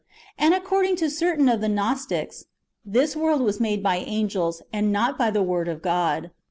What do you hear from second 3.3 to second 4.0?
was made by